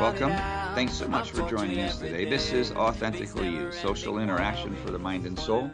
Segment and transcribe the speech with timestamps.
[0.00, 0.30] Welcome.
[0.74, 2.24] Thanks so much for joining us today.
[2.24, 5.70] This is Authentically You, social interaction for the mind and soul.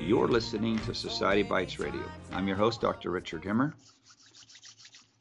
[0.00, 2.02] You're listening to Society Bites Radio.
[2.32, 3.10] I'm your host, Dr.
[3.10, 3.74] Richard Himmer.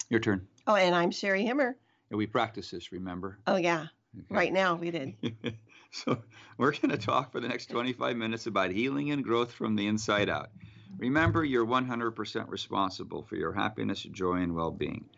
[0.10, 0.48] Your turn.
[0.66, 1.76] Oh, and I'm Sherry Himmer.
[2.12, 3.40] And we practice this, remember?
[3.46, 3.88] Oh, yeah.
[4.30, 5.16] Right now we did.
[5.92, 6.24] so
[6.58, 9.88] we're going to talk for the next 25 minutes about healing and growth from the
[9.88, 10.50] inside out.
[10.98, 15.10] Remember, you're 100% responsible for your happiness, joy, and well being.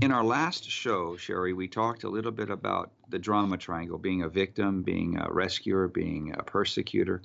[0.00, 4.22] In our last show, Sherry, we talked a little bit about the drama triangle being
[4.22, 7.22] a victim, being a rescuer, being a persecutor.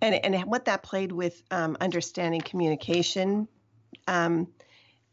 [0.00, 3.48] And, and what that played with um, understanding communication
[4.06, 4.48] um,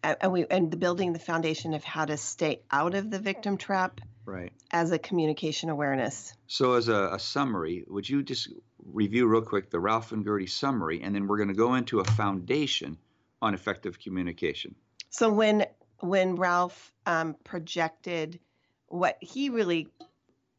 [0.04, 3.58] and, we, and the building the foundation of how to stay out of the victim
[3.58, 4.52] trap Right.
[4.72, 6.34] as a communication awareness.
[6.46, 8.50] So, as a, a summary, would you just
[8.86, 12.00] review real quick the Ralph and Gertie summary, and then we're going to go into
[12.00, 12.98] a foundation
[13.42, 14.76] on effective communication.
[15.10, 15.66] So when
[16.02, 18.40] when Ralph um, projected
[18.88, 19.88] what he really,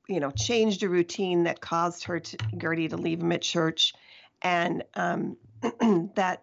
[0.08, 3.92] you know, changed a routine that caused her to Gertie to leave him at church,
[4.40, 5.36] and um,
[6.14, 6.42] that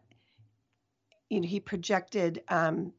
[1.29, 2.93] you know he projected um,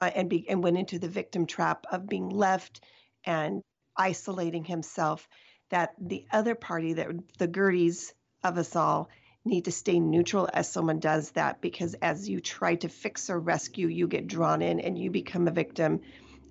[0.00, 2.80] uh, and be, and went into the victim trap of being left
[3.24, 3.62] and
[3.96, 5.28] isolating himself.
[5.70, 7.08] That the other party, that
[7.38, 9.10] the Gerties of us all,
[9.48, 13.38] need to stay neutral as someone does that because as you try to fix or
[13.38, 16.00] rescue you get drawn in and you become a victim.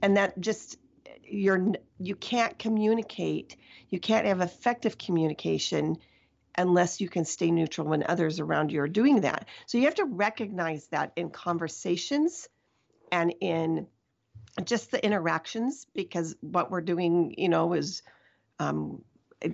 [0.01, 0.77] And that just
[1.23, 3.57] you're you can't communicate
[3.89, 5.97] you can't have effective communication
[6.57, 9.47] unless you can stay neutral when others around you are doing that.
[9.67, 12.49] So you have to recognize that in conversations
[13.11, 13.87] and in
[14.63, 18.01] just the interactions because what we're doing you know is
[18.59, 19.03] um,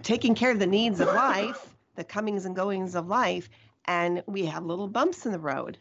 [0.02, 3.50] taking care of the needs of life the comings and goings of life
[3.86, 5.78] and we have little bumps in the road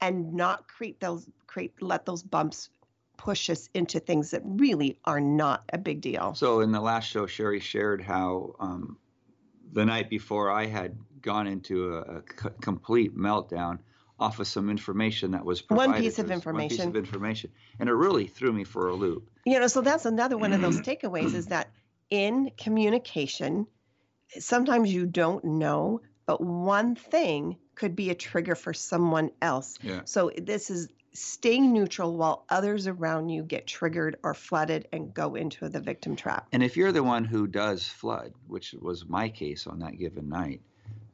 [0.00, 2.68] and not create those create let those bumps
[3.16, 6.34] push us into things that really are not a big deal.
[6.34, 8.98] So, in the last show, Sherry shared how um,
[9.72, 13.78] the night before I had gone into a, a c- complete meltdown
[14.18, 17.88] off of some information that was One piece of us, One piece of information, and
[17.88, 19.30] it really threw me for a loop.
[19.44, 21.70] you know so that's another one of those takeaways is that
[22.10, 23.66] in communication
[24.38, 30.02] sometimes you don't know but one thing could be a trigger for someone else Yeah.
[30.04, 35.34] so this is staying neutral while others around you get triggered or flooded and go
[35.34, 39.28] into the victim trap And if you're the one who does flood, which was my
[39.28, 40.60] case on that given night,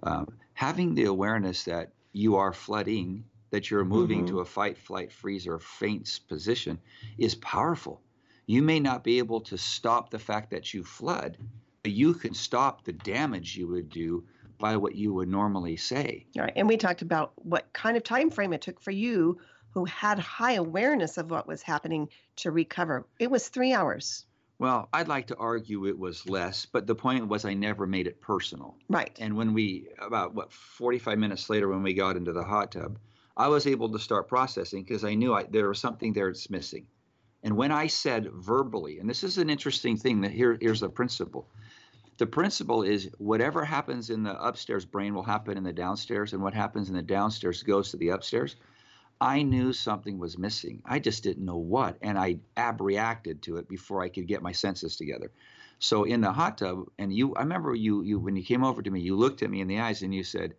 [0.02, 4.28] um, having the awareness that you are flooding, that you're moving Mhm.
[4.28, 6.78] to a fight, flight, freeze, or faint position
[7.18, 8.00] is powerful.
[8.46, 11.36] You may not be able to stop the fact that you flood,
[11.84, 14.24] you can stop the damage you would do
[14.58, 16.26] by what you would normally say.
[16.36, 19.38] All right, and we talked about what kind of time frame it took for you
[19.70, 23.06] who had high awareness of what was happening to recover.
[23.18, 24.26] It was three hours.
[24.58, 28.06] Well, I'd like to argue it was less, but the point was I never made
[28.06, 28.76] it personal.
[28.90, 29.16] Right.
[29.18, 32.98] And when we, about what, 45 minutes later, when we got into the hot tub,
[33.38, 36.50] I was able to start processing because I knew I, there was something there that's
[36.50, 36.86] missing.
[37.42, 40.88] And when I said verbally, and this is an interesting thing that here, here's the
[40.88, 41.48] principle.
[42.18, 46.42] The principle is whatever happens in the upstairs brain will happen in the downstairs, and
[46.42, 48.56] what happens in the downstairs goes to the upstairs.
[49.22, 50.82] I knew something was missing.
[50.84, 54.52] I just didn't know what, and I abreacted to it before I could get my
[54.52, 55.30] senses together.
[55.78, 58.82] So in the hot tub, and you, I remember you, you when you came over
[58.82, 60.54] to me, you looked at me in the eyes and you said,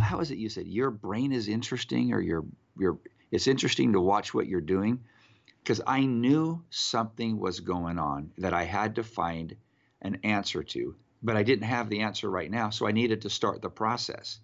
[0.00, 2.44] how is it you said your brain is interesting or your
[2.78, 2.98] your
[3.30, 5.00] it's interesting to watch what you're doing
[5.64, 9.56] because I knew something was going on that I had to find
[10.02, 13.30] an answer to, but I didn't have the answer right now, so I needed to
[13.30, 14.40] start the process.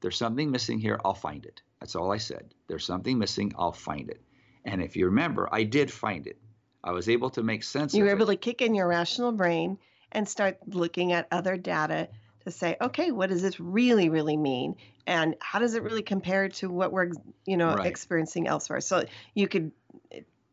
[0.00, 1.60] There's something missing here, I'll find it.
[1.80, 2.54] That's all I said.
[2.68, 4.22] There's something missing, I'll find it.
[4.64, 6.38] And if you remember, I did find it.
[6.82, 7.98] I was able to make sense of it.
[7.98, 8.36] You were able it.
[8.36, 9.78] to kick in your rational brain
[10.10, 12.08] and start looking at other data
[12.44, 14.76] to say, okay, what does this really, really mean?
[15.06, 17.10] And how does it really compare to what we're,
[17.44, 17.86] you know, Right.
[17.86, 18.80] experiencing elsewhere?
[18.80, 19.04] So
[19.34, 19.72] you could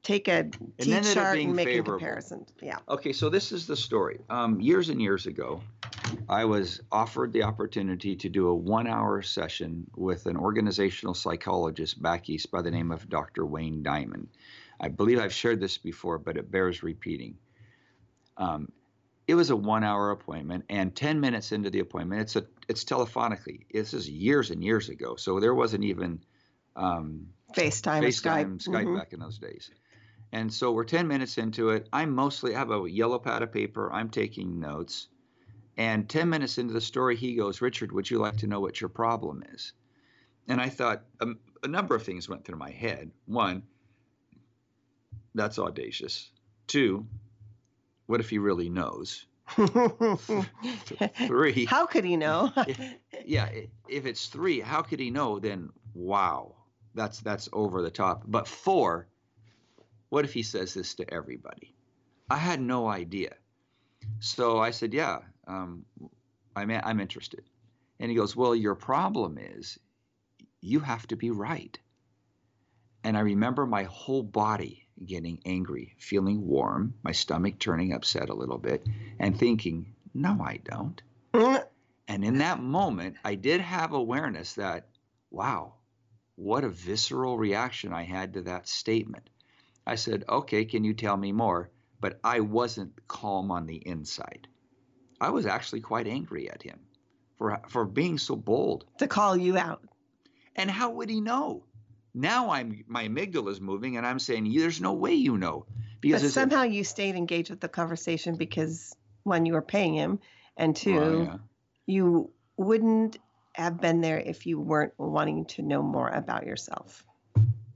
[0.03, 0.43] take a
[0.79, 1.95] T chart and make favorable.
[1.95, 2.45] a comparison.
[2.61, 2.77] Yeah.
[2.89, 4.19] Okay, so this is the story.
[4.29, 5.61] Um, years and years ago,
[6.29, 12.01] I was offered the opportunity to do a one hour session with an organizational psychologist
[12.01, 13.45] back east by the name of Dr.
[13.45, 14.27] Wayne Diamond.
[14.79, 17.37] I believe I've shared this before, but it bears repeating.
[18.37, 18.69] Um,
[19.25, 22.83] it was a one hour appointment, and 10 minutes into the appointment, it's, a, it's
[22.83, 23.61] telephonically.
[23.71, 26.19] This is years and years ago, so there wasn't even
[26.75, 28.67] um, FaceTime, or FaceTime, Skype.
[28.67, 28.97] Skype Mhm.
[28.97, 29.71] back in those days.
[30.33, 31.87] And so we're 10 minutes into it.
[31.93, 33.93] I'm mostly, I have a yellow pad of paper.
[33.93, 35.07] I'm taking notes.
[35.77, 38.81] And 10 minutes into the story, he goes, Richard, would you like to know what
[38.81, 39.73] your problem is?
[40.47, 43.11] And I thought um, a number of things went through my head.
[43.27, 43.61] One,
[45.35, 46.31] that's audacious.
[46.65, 47.05] Two,
[48.07, 49.27] what if he really knows?
[51.27, 52.51] Three, How could he know?
[53.25, 53.49] yeah,
[53.87, 55.37] if it's three, how could he know?
[55.37, 56.55] Then wow,
[56.95, 58.23] that's that's over the top.
[58.25, 59.07] But four,
[60.13, 61.73] what if he says this to everybody?
[62.29, 63.33] I had no idea.
[64.19, 65.85] So I said, yeah, um,
[66.55, 67.41] I'm I'm interested.
[67.99, 69.79] And he goes, well, your problem is
[70.61, 71.79] you have to be right.
[73.03, 78.35] And I remember my whole body getting angry, feeling warm, my stomach turning upset a
[78.35, 78.85] little bit,
[79.17, 81.01] and thinking, no, I don't.
[82.07, 84.89] And in that moment, I did have awareness that,
[85.31, 85.73] wow,
[86.35, 89.27] what a visceral reaction I had to that statement.
[89.85, 91.69] I said, okay, can you tell me more?
[91.99, 94.47] But I wasn't calm on the inside.
[95.21, 96.79] I was actually quite angry at him
[97.37, 98.85] for, for being so bold.
[98.97, 99.83] to call you out.
[100.55, 101.63] And how would he know?
[102.13, 105.65] Now I'm my amygdala is moving, and I'm saying, there's no way you know.
[105.99, 110.19] Because But somehow you stayed engaged with the conversation because one, you were paying him,
[110.57, 111.37] and oh, two, Well, yeah.
[111.87, 113.17] you wouldn't
[113.53, 117.03] have been there if you weren't wanting to know more about yourself.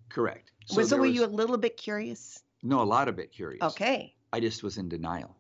[0.10, 0.52] correct.
[0.68, 2.44] So, so were was- you a little bit curious?
[2.62, 3.64] No, a lot of it curious.
[3.64, 4.14] Okay.
[4.34, 5.36] I just was in denial.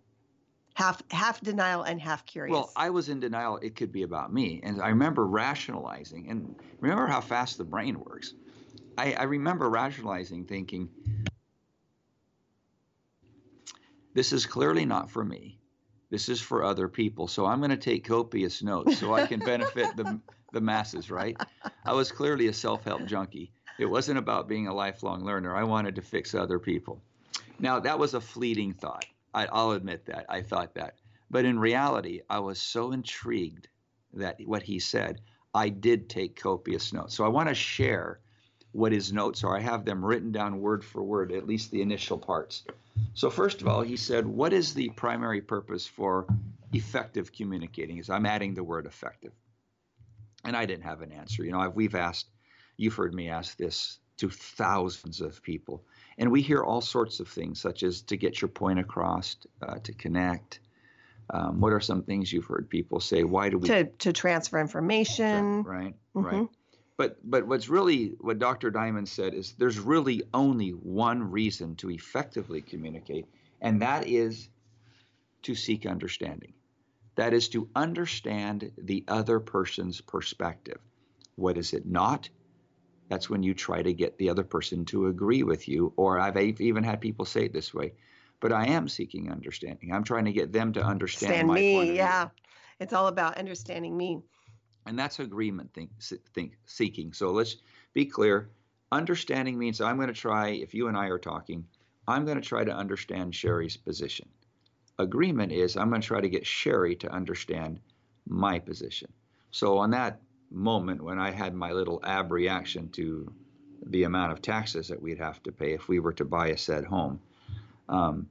[0.75, 2.53] Half half denial and half curious.
[2.53, 3.57] Well, I was in denial.
[3.57, 4.61] It could be about me.
[4.63, 6.29] And I remember rationalizing.
[6.29, 8.33] And remember how fast the brain works.
[8.97, 10.89] I, I remember rationalizing, thinking,
[14.13, 15.59] this is clearly not for me.
[16.09, 17.27] This is for other people.
[17.27, 20.21] So I'm going to take copious notes so I can benefit the,
[20.53, 21.35] the masses, right?
[21.83, 23.51] I was clearly a self help junkie.
[23.79, 25.55] It wasn't about being a lifelong learner.
[25.55, 27.01] I wanted to fix other people.
[27.59, 29.05] Now, that was a fleeting thought.
[29.33, 30.25] I, I'll admit that.
[30.29, 30.95] I thought that.
[31.29, 33.67] But in reality, I was so intrigued
[34.13, 35.21] that what he said,
[35.53, 37.15] I did take copious notes.
[37.15, 38.19] So I want to share
[38.71, 39.55] what his notes are.
[39.55, 42.63] I have them written down word for word, at least the initial parts.
[43.13, 46.27] So, first of all, he said, What is the primary purpose for
[46.73, 47.97] effective communicating?
[47.97, 49.33] Is I'm adding the word effective.
[50.43, 51.43] And I didn't have an answer.
[51.43, 52.27] You know, I've, we've asked,
[52.77, 55.83] you've heard me ask this to thousands of people.
[56.17, 59.77] And we hear all sorts of things, such as to get your point across, uh,
[59.83, 60.59] to connect.
[61.29, 63.23] Um, what are some things you've heard people say?
[63.23, 65.63] Why do we to to transfer information.
[65.63, 66.23] right Mhm.
[66.23, 66.49] right
[66.97, 71.91] but but what's really what dr diamond said is there's really only one reason to
[71.91, 73.25] effectively communicate
[73.61, 74.49] and that is
[75.43, 76.53] to seek understanding
[77.15, 80.79] that is to understand the other person's perspective
[81.35, 82.29] what is it not
[83.09, 86.37] that's when you try to get the other person to agree with you or i've
[86.37, 87.93] even had people say it this way
[88.39, 89.91] but i am seeking understanding.
[89.93, 92.29] I'm trying to get them to understand Understand my point of me, yeah.
[92.79, 94.21] It's all about understanding me.
[94.85, 95.89] and that's agreement think,
[96.33, 97.11] think seeking.
[97.13, 97.57] So let's
[97.93, 98.49] be clear.
[98.91, 101.65] Understanding means i'm going to try if you and i are talking
[102.07, 104.29] i'm going to try to understand sherry's position.
[104.99, 107.79] Agreement is i'm going to try to get sherry to understand
[108.27, 109.11] my position.
[109.51, 113.31] So on that moment when i had my little abreaction to
[113.87, 116.57] the amount of taxes that we'd have to pay if we were to buy a
[116.57, 117.19] said home
[117.89, 118.27] um,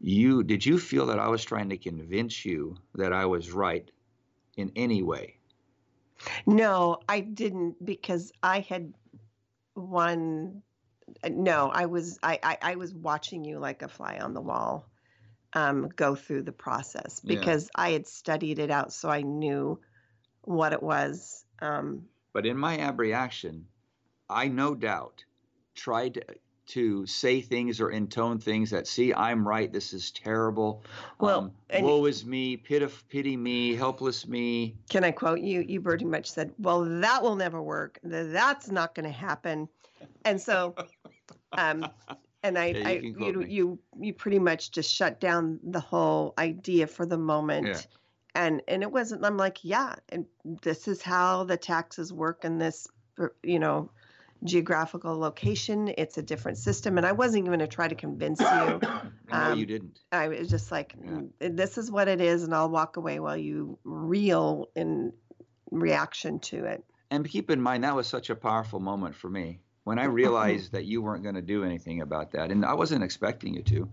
[0.00, 3.90] you did you feel that i was trying to convince you that i was right
[4.56, 5.36] in any way
[6.46, 8.94] No, I didn't because I had
[9.74, 10.62] one.
[11.28, 14.86] No, I was I, I I was watching you like a fly on the wall,
[15.52, 17.36] um, go through the process Yeah.
[17.36, 19.80] because I had studied it out, so I knew
[20.42, 23.66] what it was um, But in my abreaction,
[24.28, 25.24] I no doubt
[25.74, 26.22] tried to,
[26.66, 29.72] to say things or intone things that, see, I'm right.
[29.72, 30.82] This is terrible.
[31.20, 32.56] Well, um, and- woe is me.
[32.56, 33.74] Pity, pity me.
[33.74, 34.76] Helpless me.
[34.88, 35.60] Can I quote you?
[35.60, 37.98] You pretty much said, "Well, that will never work.
[38.02, 39.68] That's not going to happen."
[40.24, 40.74] And so,
[41.52, 41.86] um,
[42.42, 46.34] and I, Yeah, you I you, you, you pretty much just shut down the whole
[46.38, 47.66] idea for the moment.
[47.66, 47.80] Yeah.
[48.34, 49.24] And and it wasn't.
[49.24, 50.26] I'm like, yeah, and
[50.62, 52.88] this is how the taxes work in this,
[53.42, 53.90] you know,
[54.42, 55.92] geographical location.
[55.96, 58.46] It's a different system, and I wasn't even going to try to convince you.
[58.82, 59.00] no,
[59.30, 60.00] Um, you didn't.
[60.10, 61.10] I was just like, Yeah.
[61.10, 65.12] "Mm, this is what it is, and I'll walk away while you reel in
[65.70, 66.84] reaction to it.
[67.10, 70.72] And keep in mind, that was such a powerful moment for me when I realized
[70.72, 72.50] that you weren't going to do anything about that.
[72.50, 73.88] And I wasn't expecting you to.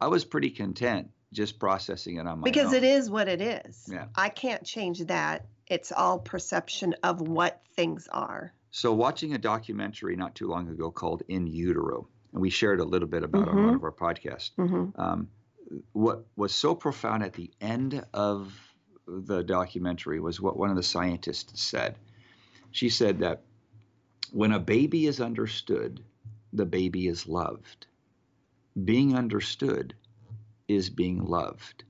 [0.00, 2.42] I was pretty content just processing it on my own.
[2.44, 2.74] Because own.
[2.76, 3.88] it is what it is.
[3.90, 4.06] Yeah.
[4.14, 5.46] I can't change that.
[5.66, 8.52] It's all perception of what things are.
[8.70, 12.84] So, watching a documentary not too long ago called In Utero, and we shared a
[12.84, 14.50] little bit about it on one of our podcasts.
[14.56, 15.28] hmm Um,
[15.92, 18.54] what was so profound at the end of
[19.06, 21.96] the documentary was what one of the scientists said.
[22.70, 23.42] She said that
[24.32, 26.02] when a baby is understood,
[26.52, 27.86] the baby is loved.
[28.82, 29.94] Being understood
[30.68, 31.84] is being loved.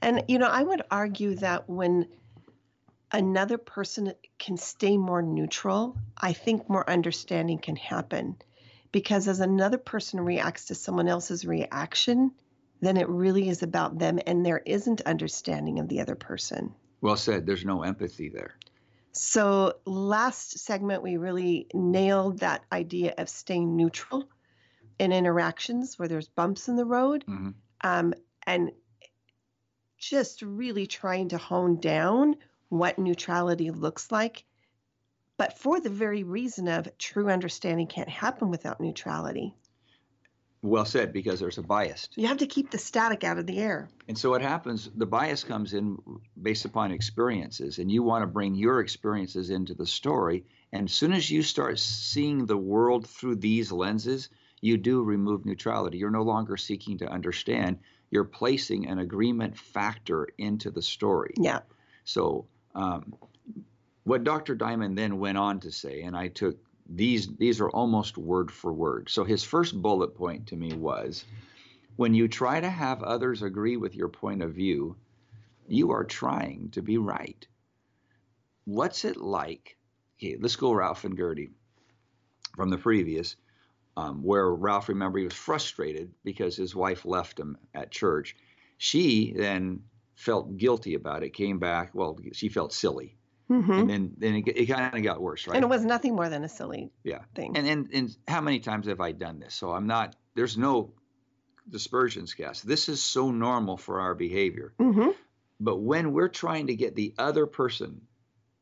[0.00, 2.06] And, you know, I would argue that when
[3.12, 8.36] another person can stay more neutral, I think more understanding can happen.
[8.92, 12.32] Because as another person reacts to someone else's reaction,
[12.80, 16.74] then it really is about them and there isn't understanding of the other person.
[17.00, 17.44] Well said.
[17.44, 18.54] There's no empathy there.
[19.12, 24.28] So, last segment, we really nailed that idea of staying neutral
[24.98, 27.54] in interactions where there's bumps in the road Mhm.
[27.82, 28.14] Um,
[28.46, 28.70] and
[29.98, 32.36] just really trying to hone down
[32.68, 34.44] what neutrality looks like.
[35.36, 39.54] But for the very reason of true understanding can't happen without neutrality.
[40.60, 42.08] Well said, because there's a bias.
[42.16, 43.88] You have to keep the static out of the air.
[44.08, 45.98] And so what happens, the bias comes in
[46.40, 50.44] based upon experiences, and you want to bring your experiences into the story.
[50.72, 55.46] And as soon as you start seeing the world through these lenses, you do remove
[55.46, 55.98] neutrality.
[55.98, 57.78] You're no longer seeking to understand,
[58.10, 61.34] you're placing an agreement factor into the story.
[61.38, 61.60] Yeah.
[62.04, 63.14] So, um,
[64.04, 64.54] what Dr.
[64.54, 66.56] Diamond then went on to say, and I took
[66.88, 69.10] these, these are almost word for word.
[69.10, 71.24] So, his first bullet point to me was
[71.96, 74.96] when you try to have others agree with your point of view,
[75.66, 77.46] you are trying to be right.
[78.64, 79.76] What's it like?
[80.18, 81.50] Okay, let's go Ralph and Gertie
[82.56, 83.36] from the previous,
[83.98, 88.36] um, where Ralph, remember, he was frustrated because his wife left him at church.
[88.76, 89.82] She then
[90.14, 91.90] felt guilty about it, came back.
[91.94, 93.16] Well, she felt silly.
[93.48, 95.56] hmm And then, then it, it kind of got worse, right?
[95.56, 97.22] And it was nothing more than a silly Yeah.
[97.34, 97.56] thing.
[97.56, 99.54] And, and and how many times have I done this?
[99.54, 100.14] So I'm not.
[100.36, 100.92] There's no
[101.68, 102.62] dispersions, guys.
[102.62, 104.74] This is so normal for our behavior.
[104.78, 105.10] hmm
[105.58, 108.02] But when we're trying to get the other person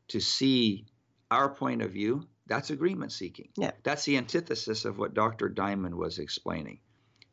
[0.07, 0.87] to see
[1.29, 3.49] our point of view, that's agreement seeking.
[3.55, 3.71] Yeah.
[3.83, 5.49] That's the antithesis of what Dr.
[5.49, 6.79] Diamond was explaining.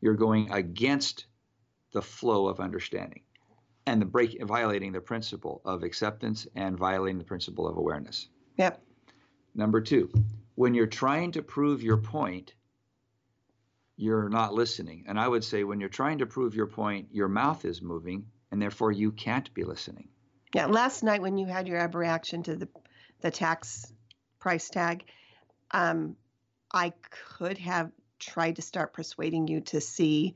[0.01, 1.25] You're going against
[1.93, 3.21] the flow of understanding
[3.87, 8.27] and the break violating the principle of acceptance and violating the principle of awareness.
[8.57, 8.81] Yep.
[9.53, 10.11] Number two,
[10.55, 12.53] when you're trying to prove your point,
[13.95, 15.05] you're not listening.
[15.07, 18.25] And I would say when you're trying to prove your point, your mouth is moving,
[18.51, 20.09] and therefore you can't be listening.
[20.53, 22.67] Yeah, last night when you had your abreaction to the
[23.21, 23.91] the tax
[24.45, 25.03] price tag,
[25.71, 26.15] um,
[26.71, 30.35] I could have tried to start persuading you to see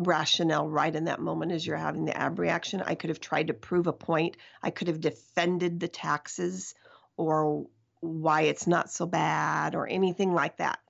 [0.00, 2.82] rationale right in that moment as you're having the abreaction.
[2.84, 4.36] I could have tried to prove a point.
[4.60, 6.74] I could have defended the taxes
[7.16, 7.68] or
[8.00, 10.80] why it's not so bad or anything like that.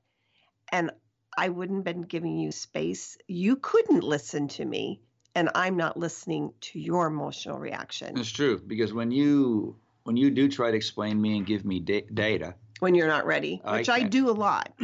[0.72, 0.92] And
[1.36, 3.18] I wouldn't have been giving you space.
[3.28, 5.02] You couldn't listen to me,
[5.34, 8.16] and I'm not listening to your emotional reaction.
[8.16, 11.80] It's true because when you when you do try to explain me and give me
[11.80, 14.72] da- data, when you're not ready, which I, can't- do a lot.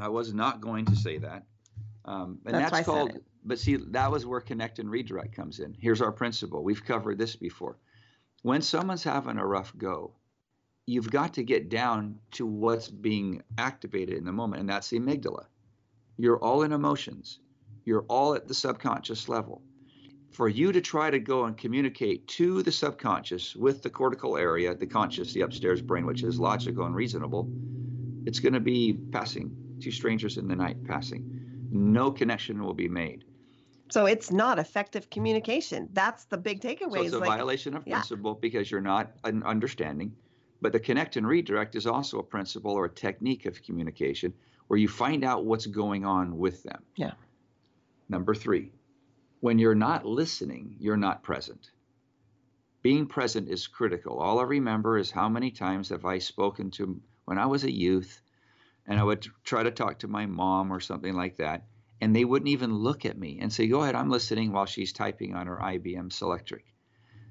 [0.00, 1.44] I was not going to say that.
[2.04, 5.60] Um, and That's that's, I called, but see, that was where connect and redirect comes
[5.60, 5.76] in.
[5.78, 6.64] Here's our principle.
[6.64, 7.76] We've covered this before.
[8.42, 10.14] When someone's having a rough go,
[10.86, 14.98] you've got to get down to what's being activated in the moment, and that's the
[14.98, 15.44] amygdala.
[16.16, 17.38] You're all in emotions,
[17.84, 19.62] you're all at the subconscious level.
[20.30, 24.74] For you to try to go and communicate to the subconscious with the cortical area,
[24.74, 27.50] the conscious, the upstairs brain, which is logical and reasonable,
[28.26, 29.56] it's going to be passing.
[29.80, 31.68] Two strangers in the night passing.
[31.72, 33.24] No connection will be made.
[33.90, 35.88] So it's not effective communication.
[35.92, 36.98] That's the big takeaway.
[36.98, 37.94] So it's a like, violation of yeah.
[37.94, 40.14] principle because you're not un- understanding.
[40.60, 44.32] But the connect and redirect is also a principle or a technique of communication
[44.68, 46.82] where you find out what's going on with them.
[46.94, 47.12] Yeah.
[48.08, 48.70] Number three,
[49.40, 51.70] when you're not listening, you're not present.
[52.82, 54.18] Being present is critical.
[54.18, 57.72] All I remember is how many times have I spoken to when I was a
[57.72, 58.22] youth
[58.86, 61.66] and I would try to talk to my mom or something like that,
[62.00, 64.92] and they wouldn't even look at me and say, Go ahead, I'm listening while she's
[64.92, 66.62] typing on her IBM Selectric.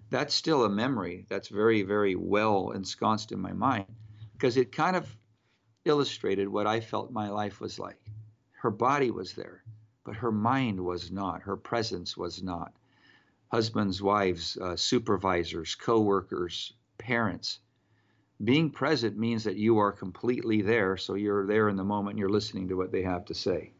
[0.09, 3.85] That's still a memory that's very, very well ensconced in my mind
[4.33, 5.07] because it kind of
[5.85, 8.01] illustrated what I felt my life was like.
[8.61, 9.63] Her body was there,
[10.09, 12.73] but her mind was not, her presence was not.
[13.51, 17.59] Husbands, wives, uh, supervisors, co workers, parents.
[18.43, 22.19] Being present means that you are completely there, so you're there in the moment and
[22.19, 23.71] you're listening to what they have to say.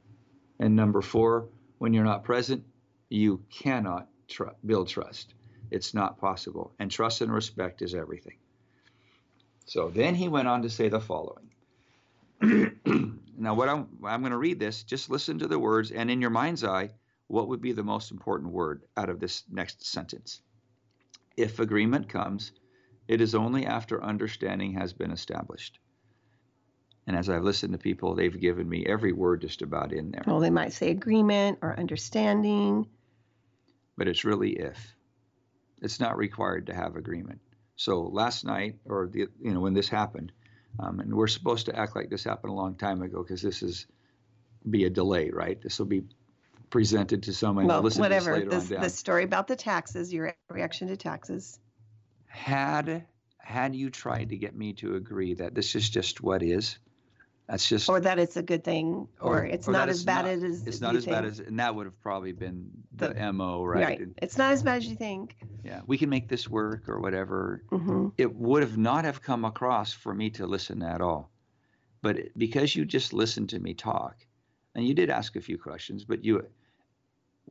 [0.59, 1.47] And number four,
[1.79, 2.63] when you're not present,
[3.09, 5.33] you cannot tr- build trust.
[5.71, 6.75] It's not possible.
[6.77, 8.37] And trust and respect is everything.
[9.65, 11.49] So then he went on to say the following.
[13.39, 16.21] now, what I'm, I'm going to read this, just listen to the words, and in
[16.21, 16.91] your mind's eye,
[17.27, 20.41] what would be the most important word out of this next sentence?
[21.37, 22.51] If agreement comes,
[23.07, 25.79] it is only after understanding has been established.
[27.07, 30.23] And as I've listened to people, they've given me every word just about in there.
[30.27, 32.87] Well, they might say agreement or understanding.
[33.97, 34.95] But it's really if.
[35.81, 37.39] It's not required to have agreement.
[37.77, 40.33] So last night, or the, you know when this happened,
[40.77, 43.63] um, and we're supposed to act like this happened a long time ago because this
[43.63, 43.87] is
[44.69, 45.61] be a delay, right?
[45.61, 46.03] This will be
[46.69, 47.67] presented to someone.
[47.67, 48.39] Well, listen whatever.
[48.39, 51.59] To this, later This, on the story about the taxes, your reaction to taxes.
[52.27, 53.05] Had
[53.39, 56.77] had you tried to get me to agree that this is just what is,
[57.49, 60.31] that's just Or that it's a good thing, or, it's or not as bad not-
[60.31, 63.33] as it's you not as bad as, and that would have probably been the, The-
[63.33, 63.83] mo, right?
[63.83, 63.99] Right.
[63.99, 65.35] And, It's not as bad as you think.
[65.63, 67.63] yeah, we can make this work or whatever.
[67.69, 71.31] hmm It would have not have come across for me to listen at all,
[72.03, 74.15] but it- because you just listened to me talk,
[74.75, 76.45] and you did ask a few questions, but you.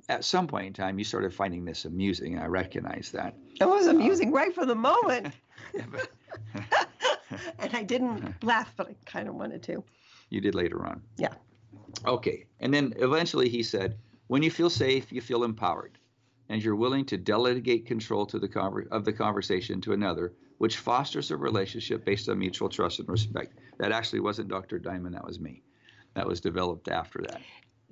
[0.09, 2.39] At some point in time, you started finding this amusing.
[2.39, 3.35] I recognize that.
[3.61, 5.35] It was amusing right from the moment.
[5.75, 6.09] Yeah, but
[7.59, 9.85] and I didn't laugh, but I kind of wanted to.
[10.31, 11.03] You did later on.
[11.17, 11.35] Yeah.
[12.07, 12.47] Okay.
[12.61, 15.99] And then eventually he said, when you feel safe, you feel empowered,
[16.49, 20.77] and you're willing to delegate control to the conver- of the conversation to another, which
[20.77, 23.59] fosters a relationship based on mutual trust and respect.
[23.79, 24.79] That actually wasn't Dr.
[24.79, 25.62] Diamond, that was me.
[26.14, 27.41] That was developed after that.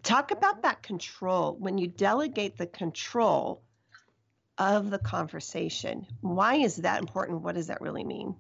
[0.02, 1.56] Talk about that control.
[1.58, 3.62] When you delegate the control
[4.58, 7.42] of the conversation, why is that important?
[7.42, 8.36] What does that really mean?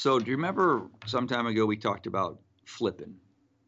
[0.00, 3.16] So, do you remember some time ago we talked about flipping?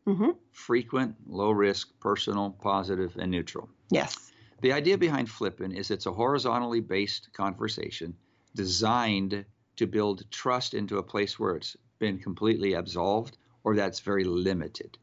[0.06, 3.68] hmm Frequent, low risk, personal, positive, and neutral.
[3.90, 4.32] Yes.
[4.62, 8.16] The idea behind flipping is it's a horizontally based conversation
[8.54, 9.44] designed
[9.76, 14.96] to build trust into a place where it's been completely absolved or that's very limited.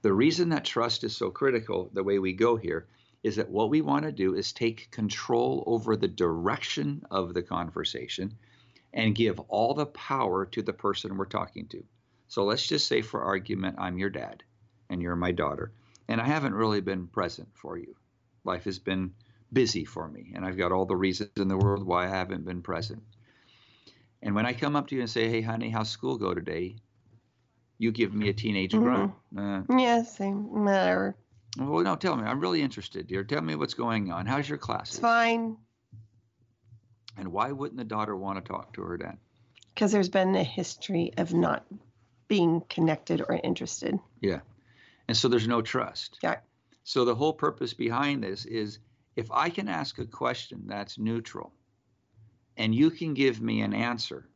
[0.00, 2.88] The reason that trust is so critical, the way we go here,
[3.22, 7.44] is that what we want to do is take control over the direction of the
[7.44, 8.36] conversation
[8.92, 11.82] and give all the power to the person we're talking to.
[12.28, 14.42] So let's just say, for argument, I'm your dad
[14.90, 15.72] and you're my daughter,
[16.08, 17.94] and I haven't really been present for you
[18.44, 19.14] life has been
[19.52, 22.44] busy for me and I've got all the reasons in the world why I haven't
[22.44, 23.02] been present.
[24.22, 26.76] And when I come up to you and say, "Hey honey, how's school go today?"
[27.78, 29.12] you give me a teenage grunt.
[29.36, 31.16] Uh, Yes, same matter.
[31.58, 32.22] well, no, tell me.
[32.22, 33.24] I'm really interested, dear.
[33.24, 34.26] Tell me what's going on.
[34.26, 35.56] How's your It's fine
[37.16, 39.18] And why wouldn't the daughter want to talk to her dad?
[39.74, 41.64] because there's been a history of not
[42.28, 43.98] being connected or interested.
[44.20, 44.40] Yeah.
[45.08, 46.18] And so there's no trust.
[46.22, 46.36] Yeah.
[46.84, 48.78] So the whole purpose behind this is
[49.16, 51.52] if I can ask a question that's neutral
[52.56, 54.28] and you can give me an answer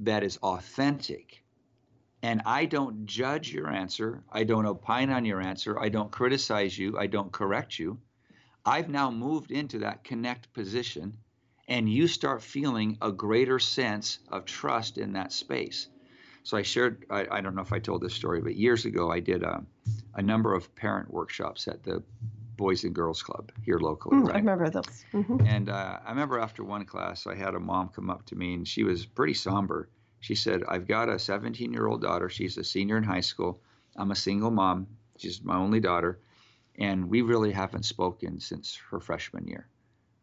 [0.00, 1.42] that is authentic
[2.22, 6.76] and I don't judge your answer, I don't opine on your answer, I don't criticize
[6.76, 7.98] you, I don't correct you,
[8.64, 11.16] I've now moved into that connect position
[11.68, 15.88] and you start feeling a greater sense of trust in that space.
[16.44, 19.10] So I shared, I, I don't know if I told this story, but years ago
[19.10, 19.64] I did a,
[20.14, 22.02] a number of parent workshops at the
[22.56, 24.16] Boys and Girls Club here locally.
[24.16, 24.36] Mm, right?
[24.36, 25.04] I remember those.
[25.12, 28.36] hmm And uh, I remember after one class, I had a mom come up to
[28.36, 29.88] me and she was pretty somber.
[30.20, 32.28] She said, I've got a 17 year old daughter.
[32.28, 33.60] She's a senior in high school.
[33.96, 34.86] I'm a single mom.
[35.18, 36.20] She's my only daughter.
[36.78, 39.66] And we really haven't spoken since her freshman year.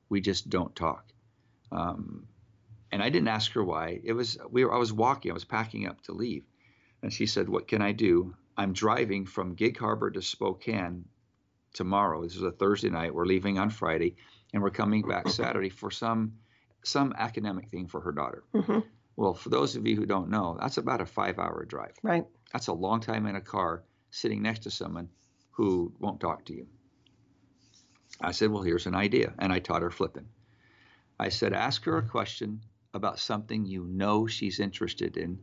[0.10, 1.06] We just don't talk.
[1.74, 2.28] Um,
[2.92, 4.00] and I didn't ask her why.
[4.04, 5.32] It was we were, I was walking.
[5.32, 6.44] I was packing up to leave,
[7.02, 8.36] and she said, "What can I do?
[8.56, 11.06] I'm driving from Gig Harbor to Spokane
[11.74, 12.22] tomorrow.
[12.24, 13.14] This is a Thursday night.
[13.16, 14.16] We're leaving on Friday,
[14.54, 16.34] and we're coming back Saturday for some
[16.84, 18.44] some academic thing for her daughter.
[18.54, 18.80] hmm
[19.16, 21.96] Well, for those of you who don't know, that's about a five hour drive.
[22.04, 22.26] Right.
[22.52, 25.10] That's a long time in a car sitting next to someone
[25.52, 26.68] who won't talk to you.
[28.22, 29.34] I said, Well, here's an idea.
[29.40, 30.28] And I taught her flipping.
[31.20, 32.62] I said, Ask her a question
[32.94, 35.40] about something you know she's interested in.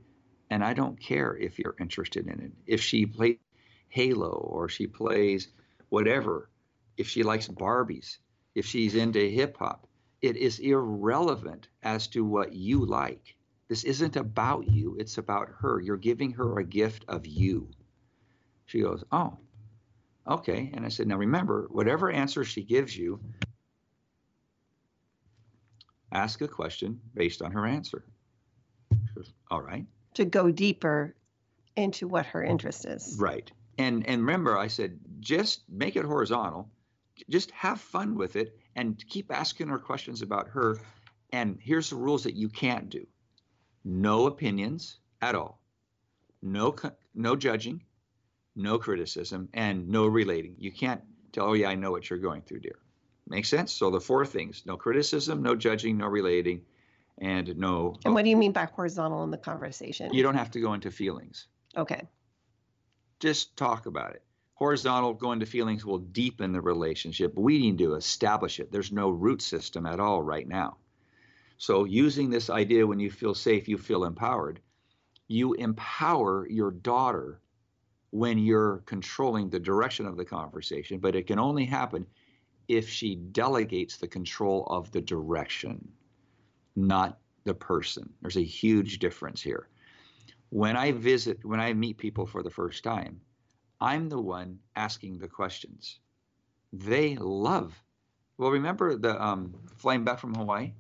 [0.51, 2.53] And I don't care if you're interested in it.
[2.67, 3.39] If she plays
[3.89, 5.49] Halo or she plays
[5.89, 6.49] whatever,
[6.97, 8.19] if she likes Barbies,
[8.55, 9.87] if she's into hip hop,
[10.23, 13.37] it is irrelevant as to what you like.
[13.69, 15.81] This isn't about you, it's about her.
[15.81, 17.71] You're giving her a gift of you.
[18.67, 19.39] She goes, Oh,
[20.27, 20.71] okay.
[20.75, 23.21] And I said, Now remember, whatever answer she gives you,
[26.13, 28.05] ask a question based on her answer.
[29.51, 29.87] All right.
[30.15, 31.15] To go deeper
[31.77, 33.17] into what her interest is.
[33.19, 33.51] Right.
[33.79, 36.69] And and remember I said just make it horizontal.
[37.29, 40.79] Just have fun with it and keep asking her questions about her.
[41.33, 43.07] And here's the rules that you can't do.
[43.85, 45.61] No opinions at all.
[46.43, 46.75] No
[47.15, 47.83] no judging,
[48.57, 50.57] no criticism and no relating.
[50.59, 52.79] You can't tell oh yeah, I know what you're going through, dear.
[53.31, 53.73] Make sense?
[53.73, 56.63] So the four things, no criticism, no judging, no relating,
[57.17, 58.41] and no And what do you oh.
[58.41, 60.13] mean by horizontal in the conversation?
[60.13, 61.47] You don't have to go into feelings.
[61.77, 62.03] Okay.
[63.21, 64.23] Just talk about it.
[64.55, 67.33] Horizontal, go into feelings will deepen the relationship.
[67.37, 68.73] We need to establish it.
[68.73, 70.77] There's no root system at all right now.
[71.57, 74.61] So, using this idea when you feel safe, you feel empowered,
[75.29, 77.41] you empower your daughter
[78.11, 82.07] when you're controlling the direction of the conversation, but it can only happen
[82.71, 85.89] if she delegates the control of the direction,
[86.77, 88.13] not the person.
[88.23, 89.69] There's a huge difference here
[90.51, 93.21] when I visit, when I meet people for the first time,
[93.81, 96.01] I'm the one asking the questions.
[96.73, 97.73] They love.
[98.37, 100.73] Well, remember the um, flying back from Hawaii?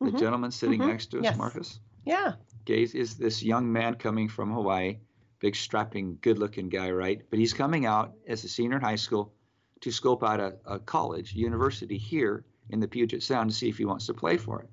[0.00, 0.18] The mm-hmm.
[0.18, 0.90] gentleman sitting mm-hmm.
[0.90, 1.36] next to us, yes.
[1.36, 1.80] Marcus?
[2.04, 2.34] Yeah.
[2.64, 4.98] Gaze is this young man coming from Hawaii,
[5.40, 7.22] big, strapping, good looking guy, right?
[7.28, 9.32] But he's coming out as a senior in high school
[9.80, 13.78] to scope out a, a college, university here in the Puget Sound to see if
[13.78, 14.70] he wants to play for it.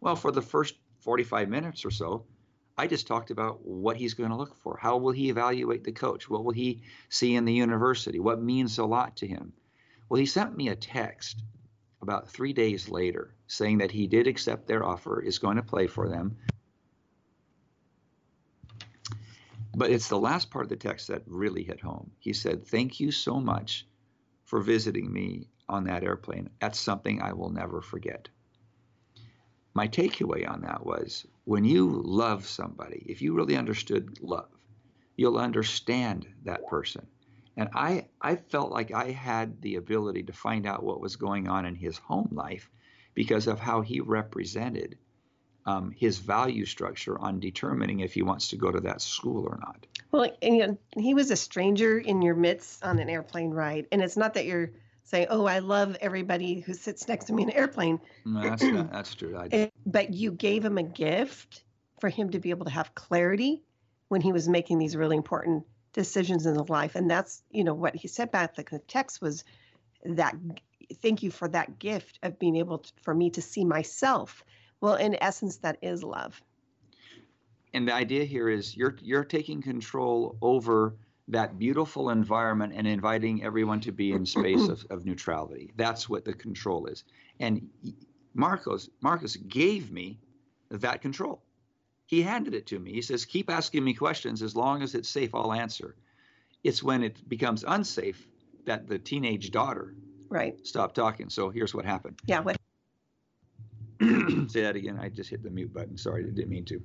[0.00, 2.24] Well, for the first 45 minutes or so,
[2.76, 4.78] I just talked about what he's going to look for.
[4.80, 6.30] How will he evaluate the coach?
[6.30, 8.20] What will he see in the university?
[8.20, 9.52] What means a lot to him?
[10.08, 11.42] Well, he sent me a text
[12.00, 15.88] about three days later saying that he did accept their offer, is going to play
[15.88, 16.36] for them.
[19.74, 22.12] But it's the last part of the text that really hit home.
[22.20, 23.87] He said, Thank you so much
[24.48, 26.50] for visiting me on that airplane.
[26.60, 28.28] That's something I will never forget
[29.78, 34.48] my takeaway on that was when you love somebody, if you really understood love,
[35.16, 37.06] you'll understand that person.
[37.56, 41.46] And I, I felt like I had the ability to find out what was going
[41.46, 42.68] on in his home life
[43.14, 44.98] because of how he represented
[45.68, 49.58] um, his value structure on determining if he wants to go to that school or
[49.60, 49.86] not.
[50.10, 53.86] Well, and, you know, he was a stranger in your midst on an airplane ride.
[53.92, 54.70] And it's not that you're
[55.04, 58.62] saying, "Oh, I love everybody who sits next to me in an airplane." No, that's
[58.62, 59.36] not, that's true.
[59.36, 61.64] I, but you gave him a gift
[62.00, 63.62] for him to be able to have clarity
[64.08, 67.74] when he was making these really important decisions in his life, and that's you know
[67.74, 68.54] what he said back.
[68.56, 69.44] The text was
[70.04, 70.34] that
[71.02, 74.42] thank you for that gift of being able to, for me to see myself.
[74.80, 76.40] Well, in essence, that is love.
[77.74, 80.96] And the idea here is you're you're taking control over
[81.28, 85.72] that beautiful environment and inviting everyone to be in space of, of neutrality.
[85.76, 87.04] That's what the control is.
[87.38, 87.68] And
[88.34, 90.18] Marcos, Marcus gave me
[90.70, 91.42] that control.
[92.06, 92.94] He handed it to me.
[92.94, 95.94] He says, keep asking me questions as long as it's safe, I'll answer.
[96.64, 98.26] It's when it becomes unsafe
[98.64, 99.94] that the teenage daughter
[100.30, 101.28] right stopped talking.
[101.28, 102.18] So here's what happened.
[102.26, 102.57] Yeah, what
[104.62, 104.98] that again.
[105.00, 105.96] I just hit the mute button.
[105.96, 106.82] Sorry, I didn't mean to.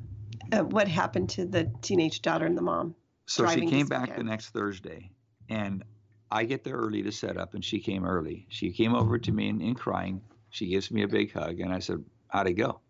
[0.52, 2.96] Uh, what happened to the teenage daughter and the mom?
[3.26, 4.20] So she came back weekend.
[4.20, 5.12] the next Thursday,
[5.50, 5.84] and
[6.30, 8.48] I get there early to set up, and she came early.
[8.50, 10.22] She came over to me and, and crying.
[10.50, 12.82] She gives me a big hug, and I said, "How'd it go?"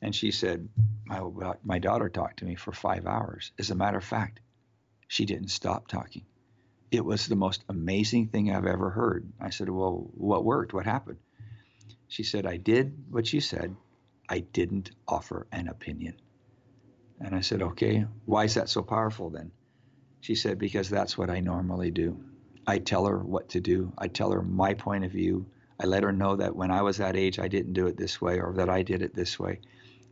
[0.00, 0.68] And she said,
[1.08, 3.52] my, my daughter talked to me for five hours.
[3.58, 4.40] As a matter of fact,
[5.08, 6.24] she didn't stop talking.
[6.90, 9.30] It was the most amazing thing I've ever heard.
[9.40, 10.72] I said, Well, what worked?
[10.72, 11.18] What happened?
[12.08, 13.74] She said, I did what she said.
[14.28, 16.14] I didn't offer an opinion.
[17.20, 19.50] And I said, Okay, why is that so powerful then?
[20.20, 22.22] She said, Because that's what I normally do.
[22.66, 25.46] I tell her what to do, I tell her my point of view.
[25.80, 28.20] I let her know that when I was that age, I didn't do it this
[28.20, 29.60] way or that I did it this way.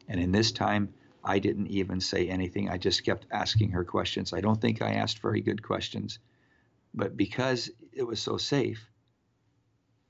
[0.09, 2.71] And in this time, I didn't even say anything.
[2.71, 4.33] I just kept asking her questions.
[4.33, 6.21] I don't think I asked very good questions.
[6.95, 8.89] But because it was so safe,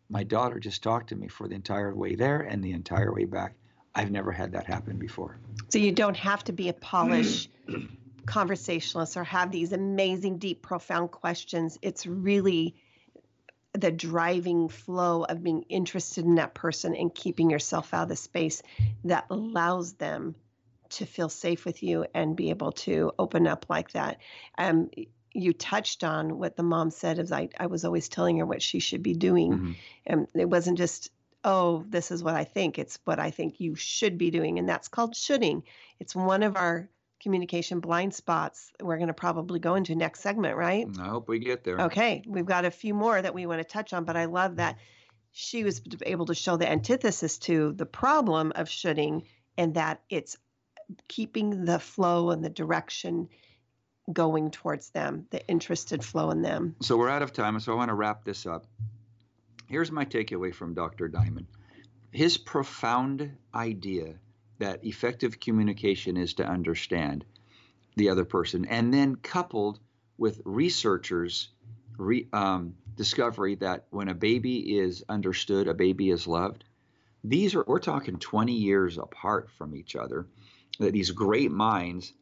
[0.08, 3.24] my daughter just talked to me for the entire way there and the entire way
[3.24, 3.54] back.
[3.96, 5.38] I've never had that happen before.
[5.70, 7.50] So you don't have to be a polished
[8.26, 11.78] conversationalist or have these amazing, deep, profound questions.
[11.82, 12.76] It's really
[13.72, 18.16] the driving flow of being interested in that person and keeping yourself out of the
[18.16, 18.62] space
[19.04, 20.34] that allows them
[20.88, 24.18] to feel safe with you and be able to open up like that.
[24.56, 24.90] Um,
[25.32, 28.62] you touched on what the mom said as I, I was always telling her what
[28.62, 29.52] she should be doing.
[29.52, 29.76] Mhm.
[30.06, 31.10] And it wasn't just,
[31.46, 32.78] oh, this is what I think.
[32.78, 34.58] It's what I think you should be doing.
[34.58, 35.62] And that's called shoulding.
[36.00, 36.90] It's one of our
[37.22, 40.86] communication blind spots we're going to probably go into next segment, right?
[41.00, 41.80] I hope we get there.
[41.82, 44.56] Okay, we've got a few more that we want to touch on, but I love
[44.56, 44.76] that
[45.32, 49.22] she was able to show the antithesis to the problem of shoulding
[49.56, 50.36] and that it's
[51.08, 53.28] keeping the flow and the direction
[54.12, 56.74] going towards them, the interested flow in them.
[56.80, 58.66] So we're out of time, so I want to wrap this up.
[59.66, 61.08] Here's my takeaway from Dr.
[61.08, 61.46] Diamond.
[62.12, 64.14] His profound idea
[64.58, 67.24] that effective communication is to understand
[67.96, 69.80] the other person, and then coupled
[70.18, 71.48] with researchers'
[71.98, 76.64] re, um, discovery that when a baby is understood, a baby is loved.
[77.24, 80.26] These are we're talking 20 years apart from each other.
[80.78, 82.12] That these great minds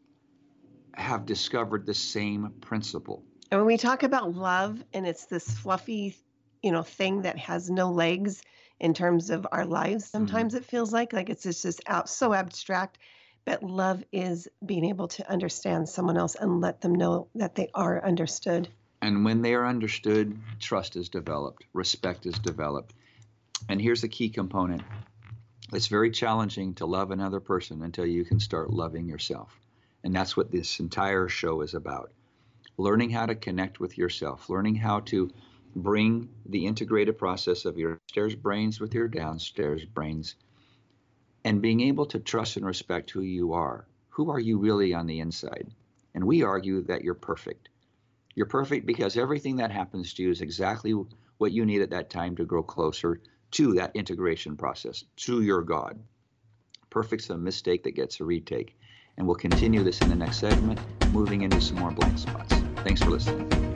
[0.94, 3.22] have discovered the same principle.
[3.50, 6.16] And when we talk about love and it's this fluffy,
[6.64, 8.42] you know, thing that has no legs
[8.80, 10.18] in terms of our lives, mm-hmm.
[10.18, 12.98] sometimes it feels like like it's just, just out so abstract.
[13.44, 17.68] But love is being able to understand someone else and let them know that they
[17.74, 18.68] are understood.
[19.02, 22.94] And when they are understood, trust is developed, respect is developed.
[23.68, 24.82] And here's the key component
[25.72, 29.58] it's very challenging to love another person until you can start loving yourself.
[30.02, 32.10] And that's what this entire show is about
[32.76, 35.30] learning how to connect with yourself, learning how to
[35.74, 40.36] bring the integrated process of your upstairs brains with your downstairs brains,
[41.44, 43.86] and being able to trust and respect who you are.
[44.10, 45.68] Who are you really on the inside?
[46.14, 47.68] And we argue that you're perfect.
[48.34, 50.94] You're perfect because everything that happens to you is exactly
[51.38, 53.20] what you need at that time to grow closer
[53.52, 55.98] to that integration process, to your God.
[56.90, 58.76] Perfect's a mistake that gets a retake.
[59.16, 60.80] And we'll continue this in the next segment,
[61.12, 62.64] moving into some more blind spots.
[62.82, 63.73] Thanks for listening.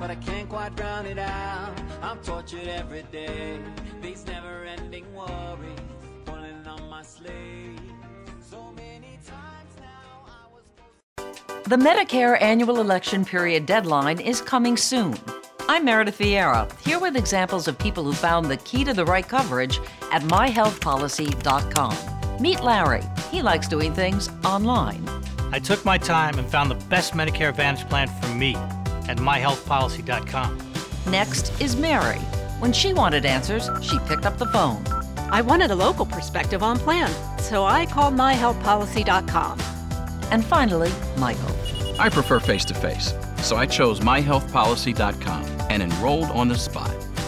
[0.00, 1.78] But I can't quite drown it out.
[2.00, 3.60] I'm tortured every day.
[4.00, 5.78] These never ending worries
[6.24, 7.78] pulling on my sleeve.
[8.40, 10.62] So many times now I was.
[11.64, 15.18] The Medicare annual election period deadline is coming soon.
[15.68, 19.28] I'm Meredith Vieira, here with examples of people who found the key to the right
[19.28, 19.78] coverage
[20.10, 21.94] at myhealthpolicy.com.
[22.40, 23.02] Meet Larry.
[23.30, 25.06] He likes doing things online.
[25.52, 28.56] I took my time and found the best Medicare Advantage plan for me
[29.10, 30.58] at myhealthpolicy.com.
[31.06, 32.20] Next is Mary.
[32.60, 34.84] When she wanted answers, she picked up the phone.
[35.30, 39.58] I wanted a local perspective on plan, so I called myhealthpolicy.com.
[40.30, 41.56] And finally, Michael.
[41.98, 46.99] I prefer face to face, so I chose myhealthpolicy.com and enrolled on the spot.